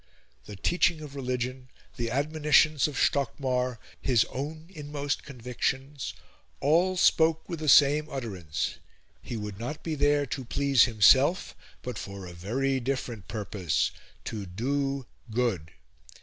The 0.45 0.55
teaching 0.55 1.01
of 1.01 1.13
religion, 1.13 1.69
the 1.95 2.09
admonitions 2.09 2.87
of 2.87 2.97
Stockmar, 2.97 3.77
his 4.01 4.25
own 4.31 4.65
inmost 4.71 5.21
convictions, 5.21 6.15
all 6.59 6.97
spoke 6.97 7.47
with 7.47 7.59
the 7.59 7.69
same 7.69 8.09
utterance. 8.09 8.79
He 9.21 9.37
would 9.37 9.59
not 9.59 9.83
be 9.83 9.93
there 9.93 10.25
to 10.25 10.43
please 10.43 10.85
himself, 10.85 11.55
but 11.83 11.99
for 11.99 12.25
a 12.25 12.33
very 12.33 12.79
different 12.79 13.27
purpose 13.27 13.91
to 14.25 14.47
do 14.47 15.05
good. 15.29 15.69